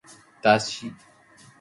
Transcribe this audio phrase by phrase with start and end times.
[0.41, 0.91] だし